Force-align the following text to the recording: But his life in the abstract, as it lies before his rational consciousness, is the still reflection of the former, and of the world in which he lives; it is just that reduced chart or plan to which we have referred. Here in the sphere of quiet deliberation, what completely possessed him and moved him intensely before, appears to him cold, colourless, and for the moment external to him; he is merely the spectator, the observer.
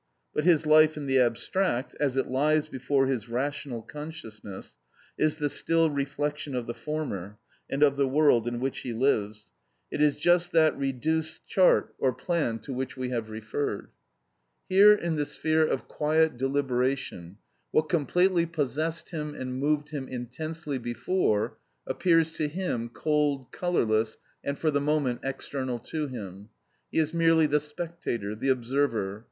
But 0.33 0.45
his 0.45 0.65
life 0.65 0.97
in 0.97 1.05
the 1.05 1.19
abstract, 1.19 1.95
as 1.99 2.17
it 2.17 2.25
lies 2.25 2.67
before 2.69 3.05
his 3.05 3.29
rational 3.29 3.83
consciousness, 3.83 4.75
is 5.15 5.37
the 5.37 5.47
still 5.47 5.91
reflection 5.91 6.55
of 6.55 6.65
the 6.65 6.73
former, 6.73 7.37
and 7.69 7.83
of 7.83 7.97
the 7.97 8.07
world 8.07 8.47
in 8.47 8.59
which 8.59 8.79
he 8.79 8.93
lives; 8.93 9.51
it 9.91 10.01
is 10.01 10.17
just 10.17 10.53
that 10.53 10.75
reduced 10.75 11.45
chart 11.45 11.93
or 11.99 12.15
plan 12.15 12.57
to 12.61 12.73
which 12.73 12.97
we 12.97 13.09
have 13.09 13.29
referred. 13.29 13.91
Here 14.67 14.91
in 14.91 15.17
the 15.17 15.23
sphere 15.25 15.67
of 15.67 15.87
quiet 15.87 16.35
deliberation, 16.35 17.37
what 17.69 17.87
completely 17.87 18.47
possessed 18.47 19.11
him 19.11 19.35
and 19.35 19.59
moved 19.59 19.89
him 19.89 20.07
intensely 20.07 20.79
before, 20.79 21.57
appears 21.85 22.31
to 22.31 22.47
him 22.47 22.89
cold, 22.89 23.51
colourless, 23.51 24.17
and 24.43 24.57
for 24.57 24.71
the 24.71 24.81
moment 24.81 25.19
external 25.23 25.77
to 25.77 26.07
him; 26.07 26.49
he 26.91 26.97
is 26.97 27.13
merely 27.13 27.45
the 27.45 27.59
spectator, 27.59 28.33
the 28.33 28.49
observer. 28.49 29.19